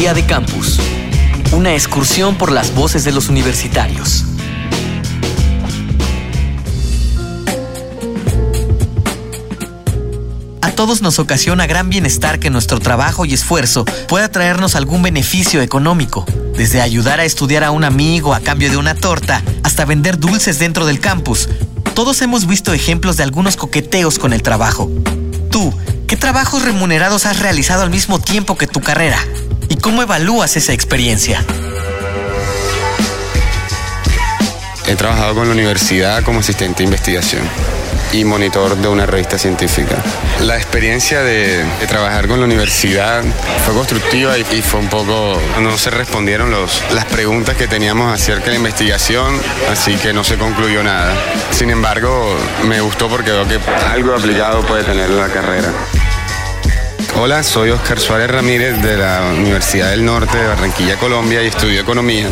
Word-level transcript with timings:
Día 0.00 0.14
de 0.14 0.24
Campus. 0.24 0.80
Una 1.52 1.74
excursión 1.74 2.36
por 2.36 2.50
las 2.50 2.74
voces 2.74 3.04
de 3.04 3.12
los 3.12 3.28
universitarios. 3.28 4.24
A 10.62 10.70
todos 10.70 11.02
nos 11.02 11.18
ocasiona 11.18 11.66
gran 11.66 11.90
bienestar 11.90 12.38
que 12.38 12.48
nuestro 12.48 12.80
trabajo 12.80 13.26
y 13.26 13.34
esfuerzo 13.34 13.84
pueda 14.08 14.30
traernos 14.30 14.74
algún 14.74 15.02
beneficio 15.02 15.60
económico, 15.60 16.24
desde 16.56 16.80
ayudar 16.80 17.20
a 17.20 17.26
estudiar 17.26 17.62
a 17.62 17.70
un 17.70 17.84
amigo 17.84 18.32
a 18.32 18.40
cambio 18.40 18.70
de 18.70 18.78
una 18.78 18.94
torta 18.94 19.42
hasta 19.62 19.84
vender 19.84 20.18
dulces 20.18 20.58
dentro 20.58 20.86
del 20.86 21.00
campus. 21.00 21.50
Todos 21.92 22.22
hemos 22.22 22.46
visto 22.46 22.72
ejemplos 22.72 23.18
de 23.18 23.24
algunos 23.24 23.56
coqueteos 23.56 24.18
con 24.18 24.32
el 24.32 24.42
trabajo. 24.42 24.90
Tú, 25.50 25.74
¿qué 26.06 26.16
trabajos 26.16 26.62
remunerados 26.62 27.26
has 27.26 27.38
realizado 27.38 27.82
al 27.82 27.90
mismo 27.90 28.18
tiempo 28.18 28.56
que 28.56 28.66
tu 28.66 28.80
carrera? 28.80 29.18
¿Y 29.70 29.76
cómo 29.76 30.02
evalúas 30.02 30.56
esa 30.56 30.72
experiencia? 30.72 31.44
He 34.88 34.96
trabajado 34.96 35.36
con 35.36 35.46
la 35.46 35.54
universidad 35.54 36.24
como 36.24 36.40
asistente 36.40 36.78
de 36.78 36.84
investigación 36.84 37.42
y 38.12 38.24
monitor 38.24 38.76
de 38.76 38.88
una 38.88 39.06
revista 39.06 39.38
científica. 39.38 39.94
La 40.40 40.56
experiencia 40.56 41.22
de, 41.22 41.64
trabajar 41.88 42.26
con 42.26 42.40
la 42.40 42.46
universidad 42.46 43.22
fue 43.64 43.72
constructiva 43.72 44.36
y, 44.36 44.42
fue 44.42 44.80
un 44.80 44.88
poco, 44.88 45.40
no 45.60 45.78
se 45.78 45.90
respondieron 45.90 46.50
las 46.50 47.04
preguntas 47.04 47.56
que 47.56 47.68
teníamos 47.68 48.12
acerca 48.12 48.46
de 48.46 48.50
la 48.50 48.56
investigación, 48.56 49.40
así 49.70 49.94
que 49.98 50.12
no 50.12 50.24
se 50.24 50.36
concluyó 50.36 50.82
nada. 50.82 51.14
Sin 51.52 51.70
embargo, 51.70 52.36
me 52.64 52.80
gustó 52.80 53.08
porque 53.08 53.30
veo 53.30 53.46
que 53.46 53.60
algo 53.88 54.16
aplicado 54.16 54.62
puede 54.62 54.82
tener 54.82 55.10
la 55.10 55.28
carrera. 55.28 55.72
Hola, 57.16 57.42
soy 57.42 57.70
Oscar 57.70 57.98
Suárez 57.98 58.30
Ramírez 58.30 58.80
de 58.82 58.96
la 58.96 59.32
Universidad 59.36 59.90
del 59.90 60.04
Norte 60.04 60.38
de 60.38 60.46
Barranquilla, 60.46 60.96
Colombia 60.96 61.42
y 61.42 61.48
estudio 61.48 61.80
economía. 61.80 62.28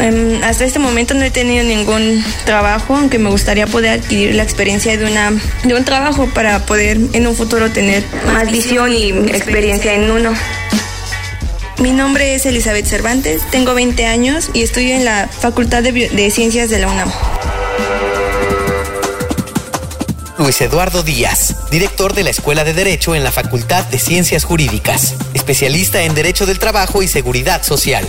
Em, 0.00 0.42
hasta 0.42 0.64
este 0.64 0.78
momento 0.78 1.14
no 1.14 1.24
he 1.24 1.30
tenido 1.30 1.64
ningún 1.64 2.24
trabajo, 2.44 2.96
aunque 2.96 3.18
me 3.18 3.30
gustaría 3.30 3.66
poder 3.66 4.00
adquirir 4.00 4.34
la 4.34 4.42
experiencia 4.42 4.96
de, 4.96 5.04
una, 5.04 5.32
de 5.64 5.74
un 5.74 5.84
trabajo 5.84 6.28
para 6.32 6.64
poder 6.64 6.98
en 7.12 7.26
un 7.26 7.36
futuro 7.36 7.70
tener 7.70 8.02
más 8.32 8.50
visión 8.50 8.92
y 8.92 9.10
experiencia 9.10 9.94
en 9.94 10.10
uno. 10.10 10.32
Mi 11.78 11.92
nombre 11.92 12.34
es 12.34 12.46
Elizabeth 12.46 12.86
Cervantes, 12.86 13.42
tengo 13.50 13.74
20 13.74 14.06
años 14.06 14.50
y 14.52 14.62
estudio 14.62 14.94
en 14.94 15.04
la 15.04 15.28
Facultad 15.28 15.82
de, 15.82 15.92
de 15.92 16.30
Ciencias 16.30 16.70
de 16.70 16.78
la 16.78 16.88
UNAM. 16.88 17.12
Luis 20.38 20.60
Eduardo 20.60 21.02
Díaz, 21.02 21.56
director 21.68 22.14
de 22.14 22.22
la 22.22 22.30
Escuela 22.30 22.62
de 22.62 22.72
Derecho 22.72 23.16
en 23.16 23.24
la 23.24 23.32
Facultad 23.32 23.84
de 23.86 23.98
Ciencias 23.98 24.44
Jurídicas, 24.44 25.16
especialista 25.34 26.02
en 26.02 26.14
Derecho 26.14 26.46
del 26.46 26.60
Trabajo 26.60 27.02
y 27.02 27.08
Seguridad 27.08 27.64
Social. 27.64 28.08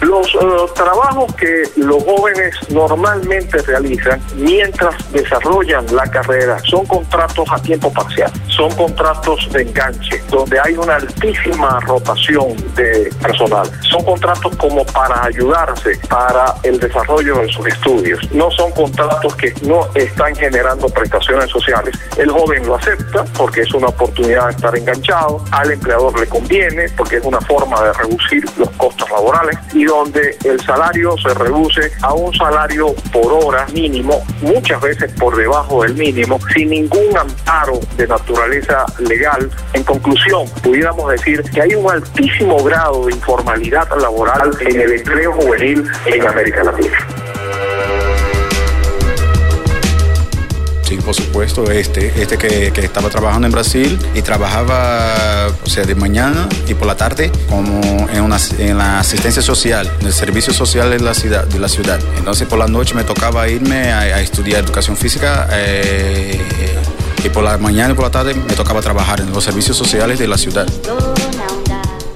Los 0.00 0.26
eh, 0.34 0.38
trabajos 0.74 1.34
que 1.34 1.62
los 1.76 2.02
jóvenes 2.04 2.54
normalmente 2.70 3.60
realizan 3.62 4.20
mientras 4.36 4.94
desarrollan 5.12 5.84
la 5.94 6.04
carrera 6.10 6.58
son 6.64 6.86
contratos 6.86 7.46
a 7.50 7.60
tiempo 7.60 7.92
parcial, 7.92 8.32
son 8.46 8.74
contratos 8.76 9.48
de 9.52 9.62
enganche, 9.62 10.22
donde 10.30 10.58
hay 10.58 10.74
una 10.74 10.96
altísima 10.96 11.80
rotación 11.80 12.56
de 12.74 13.12
personal. 13.20 13.70
Son 13.90 14.02
contratos 14.04 14.56
como 14.56 14.84
para 14.86 15.24
ayudarse 15.24 15.98
para 16.08 16.54
el 16.62 16.80
desarrollo 16.80 17.36
de 17.36 17.48
sus 17.48 17.66
estudios. 17.66 18.20
No 18.32 18.50
son 18.50 18.70
contratos 18.72 19.34
que 19.36 19.52
no 19.62 19.86
están 19.94 20.34
generando 20.34 20.88
prestaciones 20.88 21.50
sociales. 21.50 21.94
El 22.16 22.30
joven 22.30 22.66
lo 22.66 22.76
acepta 22.76 23.24
porque 23.36 23.62
es 23.62 23.74
una 23.74 23.88
oportunidad 23.88 24.46
de 24.46 24.52
estar 24.52 24.76
enganchado, 24.76 25.44
al 25.50 25.70
empleador 25.70 26.18
le 26.18 26.26
conviene 26.26 26.86
porque 26.96 27.16
es 27.16 27.24
una 27.24 27.40
forma 27.42 27.82
de 27.82 27.92
reducir 27.92 28.44
los 28.56 28.70
costos 28.70 29.10
laborales 29.10 29.58
y 29.74 29.89
donde 29.90 30.36
el 30.44 30.60
salario 30.60 31.16
se 31.18 31.34
reduce 31.34 31.90
a 32.02 32.14
un 32.14 32.32
salario 32.34 32.94
por 33.12 33.32
hora 33.32 33.66
mínimo, 33.72 34.22
muchas 34.40 34.80
veces 34.80 35.12
por 35.18 35.36
debajo 35.36 35.82
del 35.82 35.94
mínimo, 35.94 36.38
sin 36.54 36.70
ningún 36.70 37.16
amparo 37.18 37.80
de 37.96 38.06
naturaleza 38.06 38.86
legal. 39.00 39.50
En 39.72 39.82
conclusión, 39.82 40.46
pudiéramos 40.62 41.10
decir 41.10 41.42
que 41.52 41.60
hay 41.60 41.74
un 41.74 41.90
altísimo 41.90 42.62
grado 42.62 43.06
de 43.06 43.14
informalidad 43.14 43.88
laboral 44.00 44.56
en 44.60 44.80
el 44.80 44.92
empleo 44.92 45.32
juvenil 45.32 45.84
en 46.06 46.26
América 46.26 46.62
Latina. 46.62 47.19
Sí, 50.90 50.96
por 50.96 51.14
supuesto, 51.14 51.70
este, 51.70 52.20
este 52.20 52.36
que, 52.36 52.72
que, 52.72 52.80
estaba 52.80 53.08
trabajando 53.10 53.46
en 53.46 53.52
Brasil 53.52 53.96
y 54.12 54.22
trabajaba, 54.22 55.46
o 55.64 55.70
sea, 55.70 55.84
de 55.84 55.94
mañana 55.94 56.48
y 56.66 56.74
por 56.74 56.88
la 56.88 56.96
tarde 56.96 57.30
como 57.48 57.80
en, 58.12 58.20
una, 58.20 58.38
en 58.58 58.76
la 58.76 58.98
asistencia 58.98 59.40
social, 59.40 59.88
en 60.00 60.08
el 60.08 60.12
servicio 60.12 60.52
social 60.52 60.90
de 60.90 60.98
la 60.98 61.14
ciudad. 61.14 61.44
De 61.44 61.60
la 61.60 61.68
ciudad. 61.68 62.00
Entonces 62.16 62.48
por 62.48 62.58
la 62.58 62.66
noche 62.66 62.96
me 62.96 63.04
tocaba 63.04 63.46
irme 63.48 63.92
a, 63.92 64.20
estudiar 64.20 64.64
educación 64.64 64.96
física 64.96 65.48
eh, 65.52 66.40
y 67.24 67.28
por 67.28 67.44
la 67.44 67.56
mañana 67.56 67.92
y 67.92 67.94
por 67.94 68.06
la 68.06 68.10
tarde 68.10 68.34
me 68.34 68.54
tocaba 68.54 68.80
trabajar 68.80 69.20
en 69.20 69.32
los 69.32 69.44
servicios 69.44 69.76
sociales 69.76 70.18
de 70.18 70.26
la 70.26 70.38
ciudad. 70.38 70.66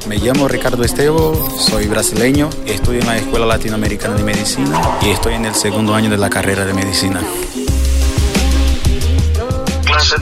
Me 0.08 0.16
llamo 0.16 0.48
Ricardo 0.48 0.82
Estevo, 0.82 1.48
soy 1.60 1.86
brasileño, 1.86 2.50
estudio 2.66 3.02
en 3.02 3.06
la 3.06 3.18
Escuela 3.18 3.46
Latinoamericana 3.46 4.16
de 4.16 4.24
Medicina 4.24 4.82
y 5.00 5.10
estoy 5.10 5.34
en 5.34 5.44
el 5.44 5.54
segundo 5.54 5.94
año 5.94 6.10
de 6.10 6.18
la 6.18 6.28
carrera 6.28 6.64
de 6.64 6.74
medicina 6.74 7.20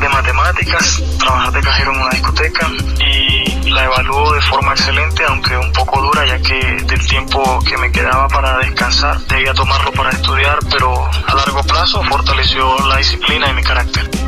de 0.03 0.09
matemáticas, 0.09 1.01
trabajar 1.17 1.53
de 1.53 1.61
cajero 1.61 1.93
en 1.93 2.01
una 2.01 2.11
discoteca 2.11 2.69
y 2.99 3.71
la 3.71 3.85
evalúo 3.85 4.33
de 4.33 4.41
forma 4.43 4.73
excelente, 4.73 5.23
aunque 5.29 5.57
un 5.57 5.73
poco 5.73 6.03
dura, 6.03 6.27
ya 6.27 6.41
que 6.41 6.59
del 6.85 7.07
tiempo 7.07 7.61
que 7.65 7.77
me 7.79 7.93
quedaba 7.93 8.27
para 8.27 8.59
descansar 8.59 9.21
debía 9.27 9.55
tomarlo 9.55 9.93
para 9.93 10.11
estudiar, 10.11 10.59
pero 10.71 11.09
a 11.27 11.35
largo 11.35 11.63
plazo 11.63 12.03
fortaleció 12.03 12.77
la 12.89 12.97
disciplina 12.97 13.49
y 13.49 13.55
mi 13.55 13.63
carácter. 13.63 14.22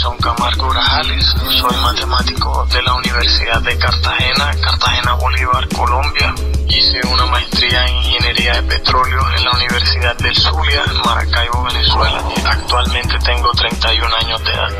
Wilson 0.00 0.16
Camargo 0.16 0.70
Grajales, 0.70 1.26
soy 1.60 1.76
matemático 1.82 2.66
de 2.72 2.82
la 2.82 2.94
Universidad 2.94 3.60
de 3.60 3.76
Cartagena, 3.76 4.50
Cartagena 4.58 5.12
Bolívar, 5.12 5.68
Colombia. 5.68 6.34
Hice 6.68 7.06
una 7.06 7.26
maestría 7.26 7.84
en 7.86 7.96
Ingeniería 7.96 8.54
de 8.54 8.62
Petróleo 8.62 9.20
en 9.36 9.44
la 9.44 9.50
Universidad 9.50 10.16
del 10.16 10.34
Zulia, 10.34 10.84
Maracaibo, 11.04 11.64
Venezuela. 11.64 12.24
Actualmente 12.46 13.14
tengo 13.26 13.52
31 13.52 14.16
años 14.16 14.42
de 14.42 14.50
edad. 14.52 14.70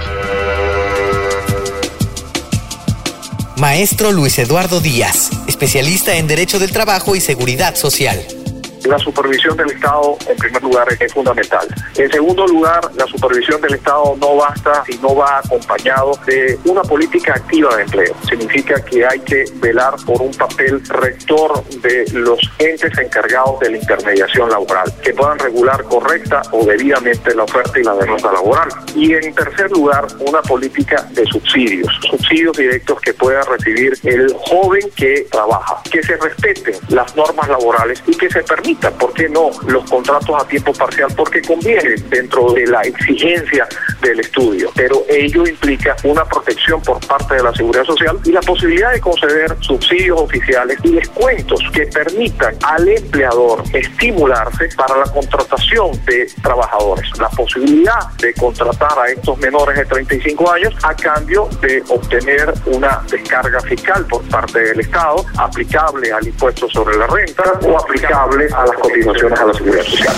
Maestro 3.59 4.12
Luis 4.12 4.38
Eduardo 4.38 4.80
Díaz, 4.80 5.28
especialista 5.47 6.16
en 6.16 6.28
Derecho 6.28 6.59
del 6.59 6.72
Trabajo 6.72 7.14
y 7.14 7.20
Seguridad 7.20 7.75
Social. 7.75 8.39
La 8.84 8.98
supervisión 8.98 9.56
del 9.56 9.70
Estado, 9.70 10.16
en 10.26 10.36
primer 10.36 10.62
lugar, 10.62 10.88
es 10.98 11.12
fundamental. 11.12 11.66
En 11.96 12.10
segundo 12.10 12.46
lugar, 12.46 12.80
la 12.94 13.06
supervisión 13.06 13.60
del 13.60 13.74
Estado 13.74 14.16
no 14.18 14.36
basta 14.36 14.82
si 14.86 14.96
no 14.98 15.14
va 15.14 15.38
acompañado 15.38 16.18
de 16.26 16.58
una 16.64 16.82
política 16.82 17.34
activa 17.34 17.76
de 17.76 17.82
empleo. 17.82 18.14
Significa 18.28 18.82
que 18.84 19.04
hay 19.04 19.20
que 19.20 19.44
velar 19.56 19.94
por 20.06 20.22
un 20.22 20.32
papel 20.32 20.82
rector 20.86 21.62
de 21.82 22.06
los 22.12 22.41
entes 22.58 22.96
encargados 22.98 23.60
de 23.60 23.70
la 23.70 23.76
intermediación 23.76 24.48
laboral, 24.48 24.91
que 25.02 25.12
puedan 25.12 25.38
regular 25.38 25.84
correcta 25.84 26.42
o 26.52 26.64
debidamente 26.64 27.34
la 27.34 27.44
oferta 27.44 27.78
y 27.78 27.84
la 27.84 27.94
demanda 27.94 28.32
laboral. 28.32 28.68
Y 28.94 29.12
en 29.12 29.34
tercer 29.34 29.70
lugar, 29.72 30.06
una 30.20 30.41
política 30.42 31.06
de 31.10 31.24
subsidios, 31.26 31.92
subsidios 32.10 32.56
directos 32.56 32.98
que 33.00 33.12
pueda 33.12 33.42
recibir 33.42 33.92
el 34.04 34.34
joven 34.47 34.91
que 34.97 35.26
trabaja, 35.30 35.82
que 35.91 36.02
se 36.02 36.16
respeten 36.16 36.74
las 36.88 37.14
normas 37.14 37.48
laborales 37.48 38.02
y 38.06 38.16
que 38.16 38.30
se 38.30 38.42
permita 38.42 38.69
¿por 38.76 39.12
qué 39.14 39.28
no?, 39.28 39.50
los 39.66 39.88
contratos 39.88 40.31
a 40.41 40.47
tiempo 40.47 40.72
parcial, 40.72 41.08
porque 41.16 41.42
conviene 41.42 41.94
dentro 42.08 42.53
de 42.53 42.66
la 42.66 42.82
exigencia 42.82 43.69
del 44.00 44.20
estudio. 44.20 44.70
Pero 44.75 45.04
ello 45.09 45.47
implica 45.47 45.97
una 46.04 46.24
protección 46.24 46.80
por 46.83 47.04
parte 47.06 47.34
de 47.34 47.42
la 47.42 47.53
Seguridad 47.53 47.84
Social 47.84 48.18
y 48.24 48.33
la 48.33 48.41
posibilidad 48.41 48.92
de 48.92 49.00
conceder 49.00 49.56
subsidios 49.60 50.21
oficiales 50.21 50.78
y 50.83 50.92
descuentos 50.92 51.60
que 51.72 51.86
permitan 51.86 52.54
al 52.62 52.89
empleador 52.89 53.62
estimularse 53.72 54.68
para 54.77 54.97
la 54.98 55.12
contratación 55.12 55.92
de 56.06 56.27
trabajadores. 56.42 57.06
La 57.18 57.28
posibilidad 57.30 58.09
de 58.18 58.33
contratar 58.34 58.98
a 58.98 59.10
estos 59.10 59.39
menores 59.39 59.77
de 59.77 59.84
35 59.84 60.50
años 60.50 60.74
a 60.83 60.94
cambio 60.94 61.48
de 61.60 61.83
obtener 61.89 62.53
una 62.66 63.03
descarga 63.10 63.60
fiscal 63.60 64.06
por 64.06 64.22
parte 64.28 64.60
del 64.60 64.80
Estado 64.80 65.24
aplicable 65.36 66.12
al 66.12 66.27
impuesto 66.27 66.68
sobre 66.68 66.97
la 66.97 67.06
renta 67.06 67.44
o 67.62 67.78
aplicable 67.78 68.48
a 68.60 68.66
las 68.66 68.77
cotizaciones 68.77 69.41
a 69.41 69.47
la 69.47 69.54
seguridad 69.54 69.84
social. 69.84 70.15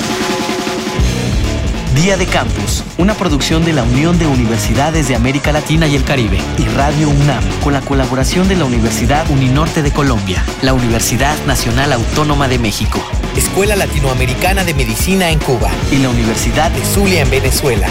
Día 1.94 2.16
de 2.16 2.26
Campus, 2.26 2.82
una 2.98 3.14
producción 3.14 3.64
de 3.64 3.72
la 3.72 3.82
Unión 3.82 4.18
de 4.18 4.26
Universidades 4.26 5.08
de 5.08 5.14
América 5.14 5.52
Latina 5.52 5.86
y 5.86 5.94
el 5.94 6.04
Caribe 6.04 6.38
y 6.58 6.64
Radio 6.74 7.10
UNAM, 7.10 7.44
con 7.62 7.74
la 7.74 7.80
colaboración 7.82 8.48
de 8.48 8.56
la 8.56 8.64
Universidad 8.64 9.30
Uninorte 9.30 9.82
de 9.82 9.92
Colombia, 9.92 10.42
la 10.62 10.72
Universidad 10.72 11.36
Nacional 11.46 11.92
Autónoma 11.92 12.48
de 12.48 12.58
México, 12.58 12.98
Escuela 13.36 13.76
Latinoamericana 13.76 14.64
de 14.64 14.74
Medicina 14.74 15.30
en 15.30 15.38
Cuba 15.38 15.70
y 15.92 15.98
la 15.98 16.08
Universidad 16.08 16.70
de 16.70 16.84
Zulia 16.84 17.22
en 17.22 17.30
Venezuela. 17.30 17.86